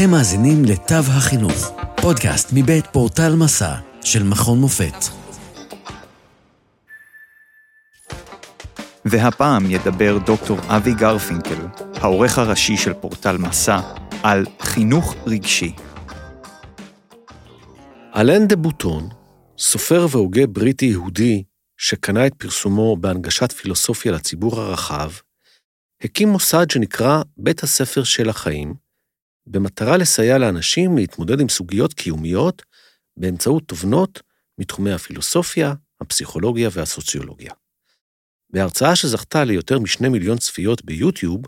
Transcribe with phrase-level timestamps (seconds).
[0.00, 1.72] אתם מאזינים לתו החינוך,
[2.02, 4.94] פודקאסט מבית פורטל מסע של מכון מופת.
[9.04, 13.80] והפעם ידבר דוקטור אבי גרפינקל, העורך הראשי של פורטל מסע,
[14.22, 15.72] על חינוך רגשי.
[18.16, 19.08] אלן דה בוטון,
[19.58, 21.42] סופר והוגה בריטי-יהודי
[21.78, 25.10] שקנה את פרסומו בהנגשת פילוסופיה לציבור הרחב,
[26.04, 28.89] הקים מוסד שנקרא בית הספר של החיים,
[29.46, 32.62] במטרה לסייע לאנשים להתמודד עם סוגיות קיומיות
[33.16, 34.22] באמצעות תובנות
[34.58, 37.52] מתחומי הפילוסופיה, הפסיכולוגיה והסוציולוגיה.
[38.52, 41.42] בהרצאה שזכתה ליותר משני מיליון צפיות ביוטיוב,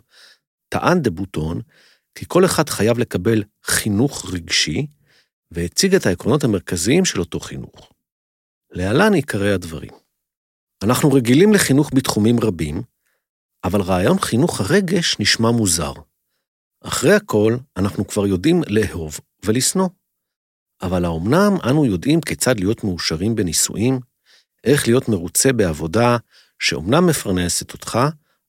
[0.69, 1.61] טען דה בוטון
[2.15, 4.87] כי כל אחד חייב לקבל חינוך רגשי,
[5.51, 7.91] והציג את העקרונות המרכזיים של אותו חינוך.
[8.71, 9.91] להלן עיקרי הדברים.
[10.83, 12.81] אנחנו רגילים לחינוך בתחומים רבים,
[13.63, 15.93] אבל רעיון חינוך הרגש נשמע מוזר.
[16.83, 19.89] אחרי הכל, אנחנו כבר יודעים לאהוב ולשנוא.
[20.81, 23.99] אבל האומנם אנו יודעים כיצד להיות מאושרים בנישואים,
[24.63, 26.17] איך להיות מרוצה בעבודה
[26.59, 27.99] שאומנם מפרנסת אותך,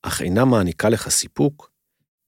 [0.02, 1.70] אך אינה מעניקה לך סיפוק?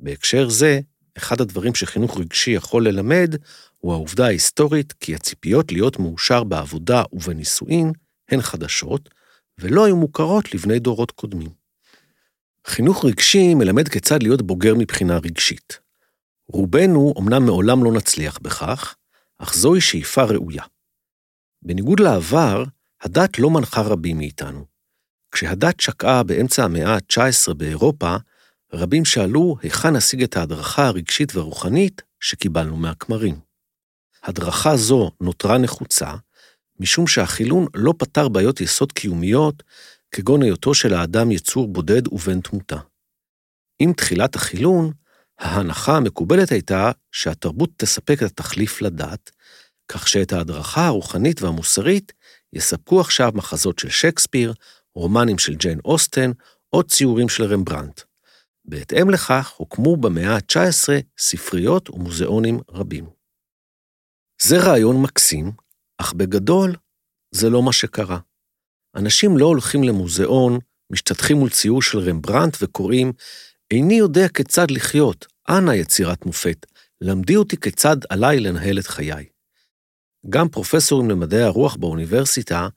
[0.01, 0.81] בהקשר זה,
[1.19, 3.34] אחד הדברים שחינוך רגשי יכול ללמד,
[3.79, 7.93] הוא העובדה ההיסטורית כי הציפיות להיות מאושר בעבודה ובנישואין
[8.29, 9.09] הן חדשות,
[9.59, 11.51] ולא היו מוכרות לבני דורות קודמים.
[12.67, 15.86] חינוך רגשי מלמד כיצד להיות בוגר מבחינה רגשית.
[16.49, 18.95] רובנו אמנם מעולם לא נצליח בכך,
[19.39, 20.63] אך זוהי שאיפה ראויה.
[21.63, 22.65] בניגוד לעבר,
[23.03, 24.65] הדת לא מנחה רבים מאיתנו.
[25.33, 28.17] כשהדת שקעה באמצע המאה ה-19 באירופה,
[28.73, 33.41] רבים שאלו היכן נשיג את ההדרכה הרגשית והרוחנית שקיבלנו מהכמרים.
[34.23, 36.15] הדרכה זו נותרה נחוצה,
[36.81, 39.63] משום שהחילון לא פתר בעיות יסוד קיומיות,
[40.11, 42.79] כגון היותו של האדם יצור בודד ובן תמותה.
[43.79, 44.93] עם תחילת החילון,
[45.39, 49.31] ההנחה המקובלת הייתה שהתרבות תספק את התחליף לדת,
[49.89, 52.12] כך שאת ההדרכה הרוחנית והמוסרית
[52.53, 54.55] יספקו עכשיו מחזות של שייקספיר,
[54.94, 56.31] רומנים של ג'יין אוסטן
[56.72, 58.00] או ציורים של רמברנט.
[58.65, 60.88] בהתאם לכך הוקמו במאה ה-19
[61.19, 63.06] ספריות ומוזיאונים רבים.
[64.43, 65.53] זה רעיון מקסים,
[65.99, 66.77] אך בגדול
[67.34, 68.19] זה לא מה שקרה.
[68.97, 70.59] אנשים לא הולכים למוזיאון,
[70.93, 73.12] משתטחים מול ציור של רמברנט וקוראים,
[73.71, 76.66] איני יודע כיצד לחיות, אנא יצירת מופת,
[77.00, 79.27] למדי אותי כיצד עליי לנהל את חיי.
[80.31, 82.69] גם פרופסורים למדעי הרוח באוניברסיטה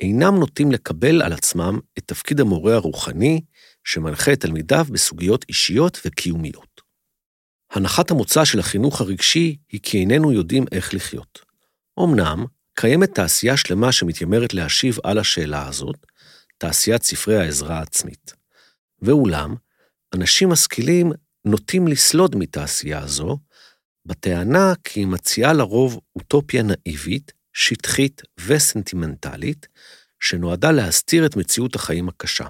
[0.00, 3.40] אינם נוטים לקבל על עצמם את תפקיד המורה הרוחני
[3.84, 6.80] שמנחה את תלמידיו בסוגיות אישיות וקיומיות.
[7.70, 11.38] הנחת המוצא של החינוך הרגשי היא כי איננו יודעים איך לחיות.
[12.00, 12.44] אמנם,
[12.74, 16.06] קיימת תעשייה שלמה שמתיימרת להשיב על השאלה הזאת,
[16.58, 18.32] תעשיית ספרי העזרה העצמית.
[19.02, 19.54] ואולם,
[20.14, 21.12] אנשים משכילים
[21.44, 23.38] נוטים לסלוד מתעשייה זו,
[24.06, 29.68] בטענה כי היא מציעה לרוב אוטופיה נאיבית, שטחית וסנטימנטלית,
[30.20, 32.44] שנועדה להסתיר את מציאות החיים הקשה.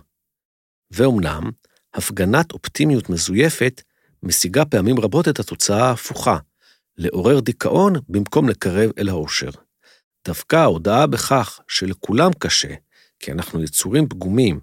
[0.91, 1.51] ואומנם,
[1.95, 3.83] הפגנת אופטימיות מזויפת
[4.23, 6.39] משיגה פעמים רבות את התוצאה ההפוכה,
[6.97, 9.51] לעורר דיכאון במקום לקרב אל האושר.
[10.25, 12.75] דווקא ההודעה בכך שלכולם קשה,
[13.21, 14.61] כי אנחנו יצורים פגומים,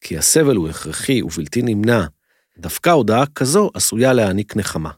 [0.00, 2.06] כי הסבל הוא הכרחי ובלתי נמנע,
[2.60, 4.90] דווקא הודעה כזו עשויה להעניק נחמה.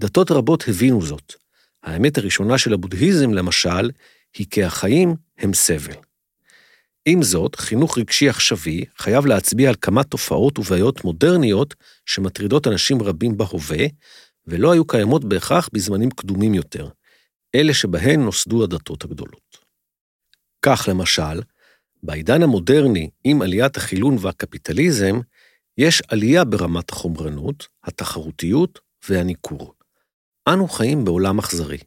[0.00, 1.34] דתות רבות הבינו זאת.
[1.82, 3.90] האמת הראשונה של הבודהיזם, למשל,
[4.36, 5.96] היא כי החיים הם סבל.
[7.04, 11.74] עם זאת, חינוך רגשי עכשווי חייב להצביע על כמה תופעות ובעיות מודרניות
[12.06, 13.86] שמטרידות אנשים רבים בהווה,
[14.46, 16.88] ולא היו קיימות בהכרח בזמנים קדומים יותר,
[17.54, 19.58] אלה שבהן נוסדו הדתות הגדולות.
[20.62, 21.42] כך, למשל,
[22.02, 25.20] בעידן המודרני, עם עליית החילון והקפיטליזם,
[25.78, 29.74] יש עלייה ברמת החומרנות, התחרותיות והניכור.
[30.48, 31.78] אנו חיים בעולם אכזרי.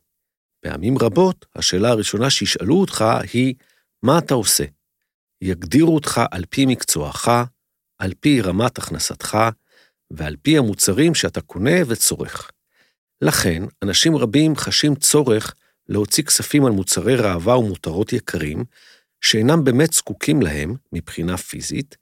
[0.61, 3.55] פעמים רבות, השאלה הראשונה שישאלו אותך היא,
[4.03, 4.63] מה אתה עושה?
[5.41, 7.29] יגדירו אותך על פי מקצועך,
[7.99, 9.37] על פי רמת הכנסתך,
[10.11, 12.51] ועל פי המוצרים שאתה קונה וצורך.
[13.21, 15.55] לכן, אנשים רבים חשים צורך
[15.87, 18.63] להוציא כספים על מוצרי ראווה ומותרות יקרים,
[19.21, 21.97] שאינם באמת זקוקים להם מבחינה פיזית,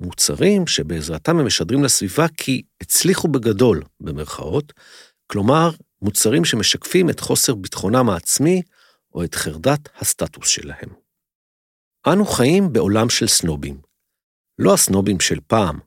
[0.00, 4.72] מוצרים שבעזרתם הם משדרים לסביבה כי הצליחו בגדול, במרכאות,
[5.26, 5.70] כלומר,
[6.02, 8.62] מוצרים שמשקפים את חוסר ביטחונם העצמי
[9.14, 10.88] או את חרדת הסטטוס שלהם.
[12.12, 13.80] אנו חיים בעולם של סנובים.
[14.58, 15.78] לא הסנובים של פעם,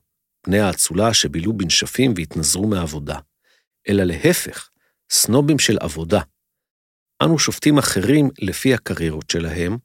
[0.46, 3.18] בני האצולה שבילו בנשפים והתנזרו מעבודה,
[3.88, 4.70] אלא להפך,
[5.10, 6.20] סנובים של עבודה.
[7.22, 9.76] אנו שופטים אחרים לפי הקריירות שלהם,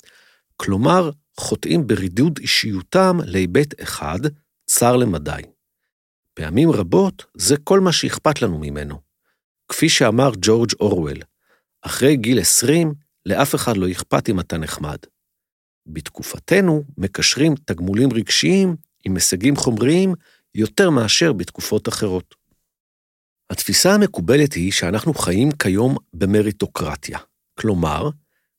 [0.56, 1.10] כלומר,
[1.40, 4.20] חוטאים ברידוד אישיותם להיבט אחד,
[4.66, 5.42] צר למדי.
[6.34, 9.00] פעמים רבות זה כל מה שאכפת לנו ממנו.
[9.68, 11.18] כפי שאמר ג'ורג' אורוול,
[11.82, 12.94] אחרי גיל 20,
[13.26, 14.98] לאף אחד לא אכפת אם אתה נחמד.
[15.86, 18.76] בתקופתנו מקשרים תגמולים רגשיים
[19.06, 20.14] עם הישגים חומריים
[20.56, 22.36] יותר מאשר בתקופות אחרות.
[23.50, 27.20] התפיסה המקובלת היא שאנחנו חיים כיום במריטוקרטיה,
[27.60, 28.10] כלומר,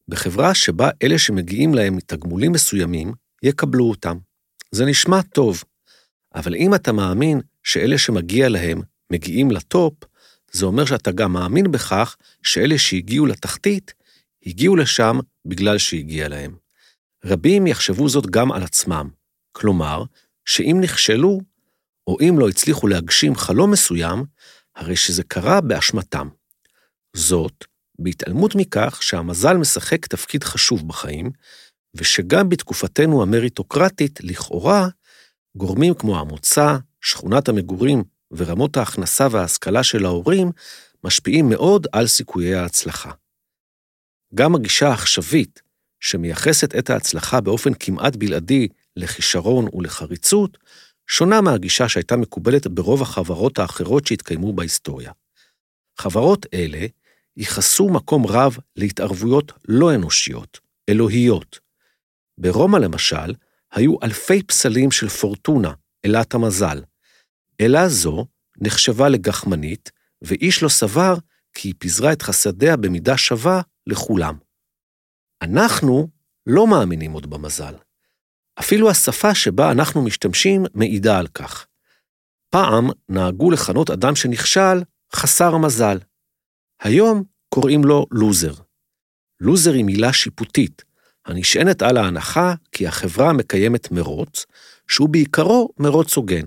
[0.08, 3.12] בחברה שבה אלה שמגיעים להם מתגמולים מסוימים,
[3.42, 4.18] יקבלו אותם.
[4.70, 5.62] זה נשמע טוב,
[6.34, 9.94] אבל אם אתה מאמין שאלה שמגיע להם מגיעים לטופ,
[10.52, 13.94] זה אומר שאתה גם מאמין בכך שאלה שהגיעו לתחתית,
[14.46, 16.56] הגיעו לשם בגלל שהגיע להם.
[17.24, 19.08] רבים יחשבו זאת גם על עצמם,
[19.52, 20.04] כלומר,
[20.44, 21.40] שאם נכשלו,
[22.06, 24.24] או אם לא הצליחו להגשים חלום מסוים,
[24.76, 26.28] הרי שזה קרה באשמתם.
[27.16, 27.64] זאת,
[27.98, 31.30] בהתעלמות מכך שהמזל משחק תפקיד חשוב בחיים,
[31.94, 34.88] ושגם בתקופתנו המריטוקרטית, לכאורה,
[35.56, 40.50] גורמים כמו המוצא, שכונת המגורים ורמות ההכנסה וההשכלה של ההורים
[41.04, 43.10] משפיעים מאוד על סיכויי ההצלחה.
[44.34, 45.62] גם הגישה העכשווית,
[46.00, 50.58] שמייחסת את ההצלחה באופן כמעט בלעדי לכישרון ולחריצות,
[51.06, 55.12] שונה מהגישה שהייתה מקובלת ברוב החברות האחרות שהתקיימו בהיסטוריה.
[55.98, 56.86] חברות אלה
[57.36, 61.58] ייחסו מקום רב להתערבויות לא אנושיות, אלוהיות.
[62.38, 63.34] ברומא למשל,
[63.72, 65.72] היו אלפי פסלים של פורטונה,
[66.04, 66.82] אלת המזל.
[67.60, 68.26] אלה זו
[68.60, 69.90] נחשבה לגחמנית,
[70.22, 71.14] ואיש לא סבר
[71.54, 74.38] כי היא פיזרה את חסדיה במידה שווה לכולם.
[75.42, 76.08] אנחנו
[76.46, 77.74] לא מאמינים עוד במזל.
[78.60, 81.66] אפילו השפה שבה אנחנו משתמשים מעידה על כך.
[82.50, 84.82] פעם נהגו לכנות אדם שנכשל
[85.14, 85.98] חסר מזל.
[86.84, 88.54] היום קוראים לו לוזר.
[89.40, 90.84] לוזר היא מילה שיפוטית,
[91.26, 94.46] הנשענת על ההנחה כי החברה מקיימת מרוץ,
[94.88, 96.46] שהוא בעיקרו מרוץ הוגן.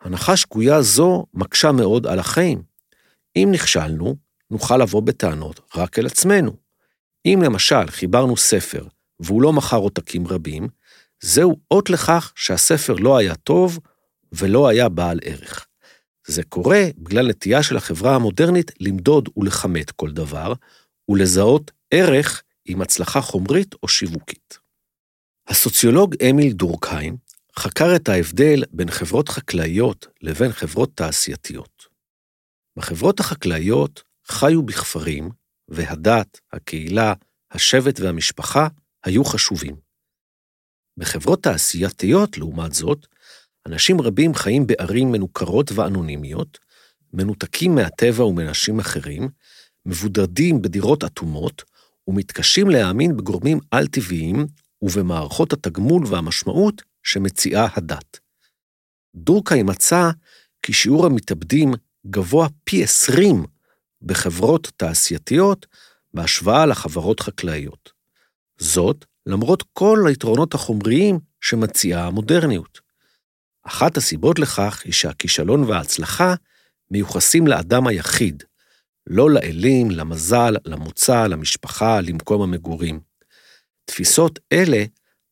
[0.00, 2.62] הנחה שגויה זו מקשה מאוד על החיים.
[3.36, 4.16] אם נכשלנו,
[4.50, 6.56] נוכל לבוא בטענות רק אל עצמנו.
[7.26, 8.86] אם למשל חיברנו ספר
[9.20, 10.68] והוא לא מכר עותקים רבים,
[11.20, 13.78] זהו אות לכך שהספר לא היה טוב
[14.32, 15.66] ולא היה בעל ערך.
[16.26, 20.52] זה קורה בגלל נטייה של החברה המודרנית למדוד ולכמת כל דבר,
[21.08, 24.58] ולזהות ערך עם הצלחה חומרית או שיווקית.
[25.48, 27.16] הסוציולוג אמיל דורקהיים
[27.58, 31.86] חקר את ההבדל בין חברות חקלאיות לבין חברות תעשייתיות.
[32.76, 35.30] בחברות החקלאיות חיו בכפרים,
[35.68, 37.14] והדת, הקהילה,
[37.50, 38.68] השבט והמשפחה
[39.04, 39.76] היו חשובים.
[40.96, 43.06] בחברות תעשייתיות, לעומת זאת,
[43.66, 46.58] אנשים רבים חיים בערים מנוכרות ואנונימיות,
[47.12, 49.28] מנותקים מהטבע ומאנשים אחרים,
[49.86, 51.62] מבודדים בדירות אטומות,
[52.08, 54.46] ומתקשים להאמין בגורמים על-טבעיים
[54.82, 58.18] ובמערכות התגמול והמשמעות שמציעה הדת.
[59.14, 60.10] דורקאי מצא
[60.62, 61.74] כי שיעור המתאבדים
[62.06, 63.44] גבוה פי 20
[64.02, 65.66] בחברות תעשייתיות
[66.14, 67.92] בהשוואה לחברות חקלאיות.
[68.58, 72.79] זאת, למרות כל היתרונות החומריים שמציעה המודרניות.
[73.70, 76.34] אחת הסיבות לכך היא שהכישלון וההצלחה
[76.90, 78.42] מיוחסים לאדם היחיד,
[79.06, 83.00] לא לאלים, למזל, למוצא, למשפחה, למקום המגורים.
[83.84, 84.84] תפיסות אלה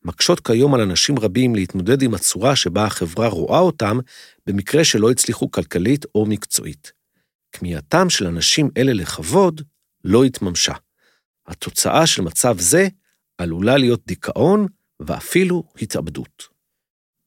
[0.04, 3.98] מקשות כיום על אנשים רבים להתמודד עם הצורה שבה החברה רואה אותם
[4.46, 6.92] במקרה שלא הצליחו כלכלית או מקצועית.
[7.52, 9.60] כמיהתם של אנשים אלה לכבוד
[10.04, 10.74] לא התממשה.
[11.46, 12.88] התוצאה של מצב זה
[13.38, 14.66] עלולה להיות דיכאון
[15.00, 16.57] ואפילו התאבדות.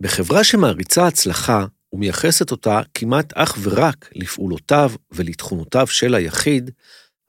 [0.01, 6.71] בחברה שמעריצה הצלחה ומייחסת אותה כמעט אך ורק לפעולותיו ולתכונותיו של היחיד,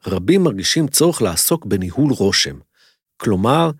[0.07, 2.59] רבים מרגישים צורך לעסוק בניהול רושם,
[3.17, 3.71] כלומר,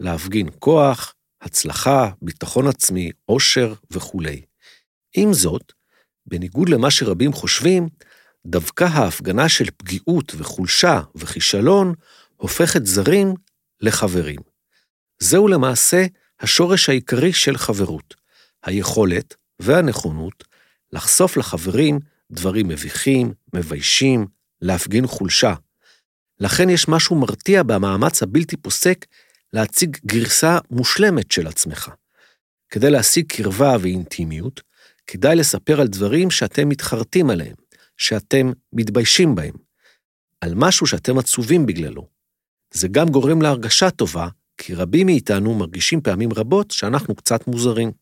[0.00, 4.42] להפגין כוח, הצלחה, ביטחון עצמי, עושר וכולי.
[5.16, 5.72] עם זאת,
[6.26, 7.88] בניגוד למה שרבים חושבים,
[8.46, 11.94] דווקא ההפגנה של פגיעות וחולשה וכישלון
[12.36, 13.34] הופכת זרים
[13.80, 14.40] לחברים.
[15.18, 16.06] זהו למעשה
[16.40, 18.21] השורש העיקרי של חברות,
[18.64, 20.44] היכולת והנכונות
[20.92, 21.98] לחשוף לחברים
[22.30, 24.26] דברים מביכים, מביישים,
[24.60, 25.54] להפגין חולשה.
[26.40, 29.06] לכן יש משהו מרתיע במאמץ הבלתי פוסק
[29.52, 31.90] להציג גרסה מושלמת של עצמך.
[32.70, 34.60] כדי להשיג קרבה ואינטימיות,
[35.06, 37.54] כדאי לספר על דברים שאתם מתחרטים עליהם,
[37.96, 39.54] שאתם מתביישים בהם,
[40.40, 42.08] על משהו שאתם עצובים בגללו.
[42.74, 44.28] זה גם גורם להרגשה טובה,
[44.58, 47.92] כי רבים מאיתנו מרגישים פעמים רבות שאנחנו קצת מוזרים.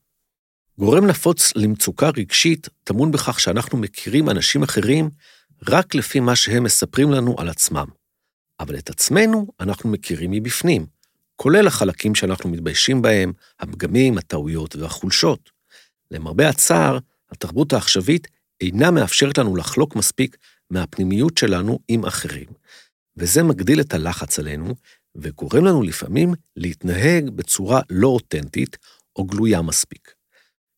[0.77, 5.09] גורם נפוץ למצוקה רגשית טמון בכך שאנחנו מכירים אנשים אחרים
[5.69, 7.87] רק לפי מה שהם מספרים לנו על עצמם.
[8.59, 10.85] אבל את עצמנו אנחנו מכירים מבפנים,
[11.35, 15.49] כולל החלקים שאנחנו מתביישים בהם, הפגמים, הטעויות והחולשות.
[16.11, 16.97] למרבה הצער,
[17.31, 18.27] התרבות העכשווית
[18.61, 20.37] אינה מאפשרת לנו לחלוק מספיק
[20.69, 22.47] מהפנימיות שלנו עם אחרים,
[23.17, 24.75] וזה מגדיל את הלחץ עלינו,
[25.15, 28.77] וגורם לנו לפעמים להתנהג בצורה לא אותנטית
[29.15, 30.20] או גלויה מספיק.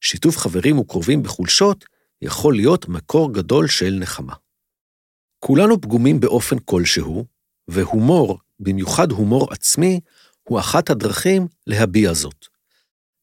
[0.04, 1.86] שיתוף חברים וקרובים בחולשות
[2.22, 4.34] יכול להיות מקור גדול של נחמה.
[5.40, 7.26] כולנו פגומים באופן כלשהו,
[7.68, 10.00] והומור, במיוחד הומור עצמי,
[10.44, 12.46] הוא אחת הדרכים להביע זאת.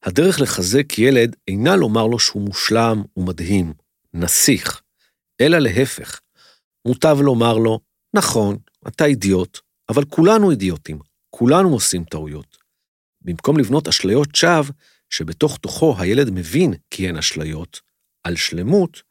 [0.03, 3.73] הדרך לחזק ילד אינה לומר לו שהוא מושלם ומדהים,
[4.13, 4.81] נסיך,
[5.41, 6.19] אלא להפך.
[6.87, 7.79] מוטב לומר לו,
[8.13, 8.57] נכון,
[8.87, 9.59] אתה אידיוט,
[9.89, 12.57] אבל כולנו אידיוטים, כולנו עושים טעויות.
[13.21, 14.73] במקום לבנות אשליות שווא,
[15.13, 17.81] שבתוך תוכו הילד מבין כי הן אשליות,
[18.23, 19.01] על שלמות,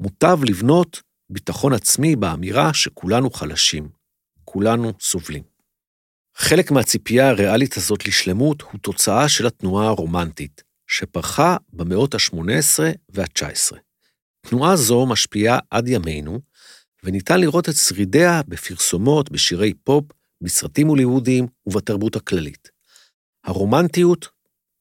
[0.00, 3.88] מוטב לבנות ביטחון עצמי באמירה שכולנו חלשים,
[4.44, 5.42] כולנו סובלים.
[6.36, 12.78] חלק מהציפייה הריאלית הזאת לשלמות הוא תוצאה של התנועה הרומנטית, שפרחה במאות ה-18
[13.08, 13.76] וה-19.
[14.40, 16.40] תנועה זו משפיעה עד ימינו,
[17.04, 20.04] וניתן לראות את שרידיה בפרסומות, בשירי פופ,
[20.40, 22.68] בסרטים הוליוודיים ובתרבות הכללית.
[23.44, 24.28] הרומנטיות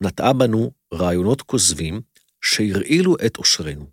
[0.01, 2.01] נטעה בנו רעיונות כוזבים
[2.41, 3.89] שהרעילו את עושרנו.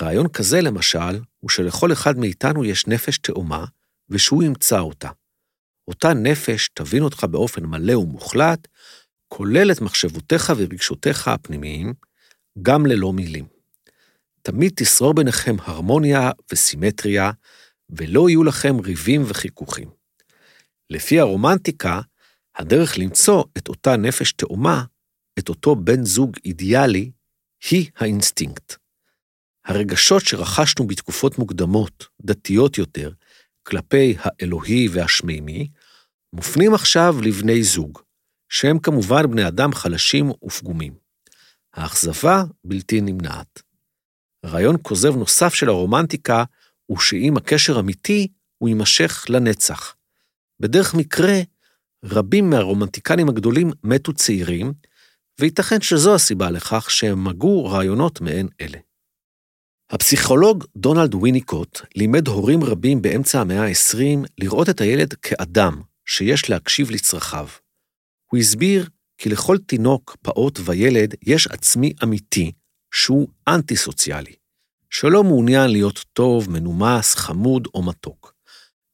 [0.00, 3.64] רעיון כזה, למשל, הוא שלכל אחד מאיתנו יש נפש תאומה,
[4.10, 5.10] ושהוא ימצא אותה.
[5.88, 8.68] אותה נפש תבין אותך באופן מלא ומוחלט,
[9.28, 11.94] כולל את מחשבותיך ורגשותיך הפנימיים,
[12.62, 13.46] גם ללא מילים.
[14.42, 17.30] תמיד תשרור ביניכם הרמוניה וסימטריה,
[17.90, 19.90] ולא יהיו לכם ריבים וחיכוכים.
[20.90, 22.00] לפי הרומנטיקה,
[22.56, 24.84] הדרך למצוא את אותה נפש תאומה,
[25.38, 27.10] את אותו בן זוג אידיאלי,
[27.70, 28.74] היא האינסטינקט.
[29.64, 33.12] הרגשות שרכשנו בתקופות מוקדמות, דתיות יותר,
[33.62, 35.68] כלפי האלוהי והשמימי,
[36.32, 37.98] מופנים עכשיו לבני זוג,
[38.48, 40.94] שהם כמובן בני אדם חלשים ופגומים.
[41.74, 43.62] האכזבה בלתי נמנעת.
[44.46, 46.44] רעיון כוזב נוסף של הרומנטיקה
[46.86, 48.28] הוא שאם הקשר אמיתי,
[48.58, 49.96] הוא יימשך לנצח.
[50.60, 51.34] בדרך מקרה,
[52.04, 54.72] רבים מהרומנטיקנים הגדולים מתו צעירים,
[55.40, 58.78] וייתכן שזו הסיבה לכך שהם מגו רעיונות מעין אלה.
[59.90, 66.90] הפסיכולוג דונלד ויניקוט לימד הורים רבים באמצע המאה ה-20 לראות את הילד כאדם שיש להקשיב
[66.90, 67.48] לצרכיו.
[68.30, 72.52] הוא הסביר כי לכל תינוק, פעוט וילד יש עצמי אמיתי,
[72.94, 74.34] שהוא אנטי-סוציאלי,
[74.90, 78.34] שלא מעוניין להיות טוב, מנומס, חמוד או מתוק,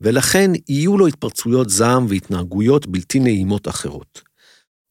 [0.01, 4.23] ולכן יהיו לו התפרצויות זעם והתנהגויות בלתי נעימות אחרות.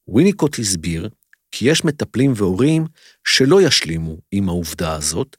[0.08, 1.10] ויניקוט הסביר
[1.56, 2.86] כי יש מטפלים והורים
[3.28, 5.38] שלא ישלימו עם העובדה הזאת,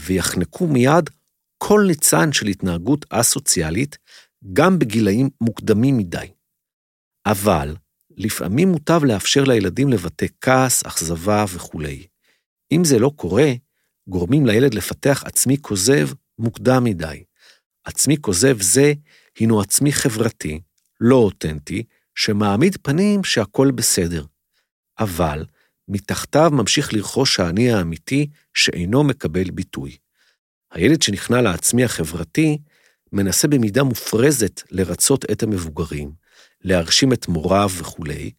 [0.00, 1.10] ויחנקו מיד
[1.58, 3.98] כל ניצן של התנהגות אסוציאלית,
[4.52, 6.26] גם בגילאים מוקדמים מדי.
[7.26, 7.76] אבל
[8.16, 12.06] לפעמים מוטב לאפשר לילדים לבטא כעס, אכזבה וכולי.
[12.72, 13.52] אם זה לא קורה,
[14.08, 17.24] גורמים לילד לפתח עצמי כוזב מוקדם מדי.
[17.84, 18.92] עצמי כוזב זה
[19.38, 20.60] הינו עצמי חברתי,
[21.00, 21.82] לא אותנטי,
[22.14, 24.24] שמעמיד פנים שהכל בסדר.
[24.98, 25.44] אבל
[25.88, 29.96] מתחתיו ממשיך לרכוש האני האמיתי שאינו מקבל ביטוי.
[30.72, 32.58] הילד שנכנע לעצמי החברתי,
[33.12, 36.12] מנסה במידה מופרזת לרצות את המבוגרים,
[36.60, 38.30] להרשים את מוריו וכולי,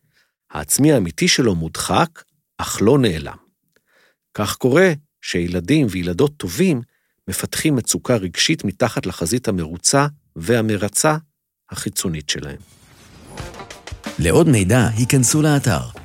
[0.52, 2.24] העצמי האמיתי שלו מודחק,
[2.58, 3.38] אך לא נעלם.
[4.34, 6.82] כך קורה שילדים וילדות טובים
[7.28, 11.18] מפתחים מצוקה רגשית מתחת לחזית המרוצה והמרצה
[11.72, 12.60] החיצונית שלהם.
[14.20, 16.05] לעוד מידע, היכנסו לאתר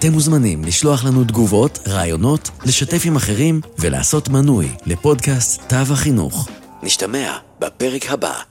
[0.00, 6.48] אתם מוזמנים לשלוח לנו תגובות, רעיונות, לשתף עם אחרים ולעשות מנוי לפודקאסט תו החינוך.
[6.82, 8.49] נשתמע בפרק הבא.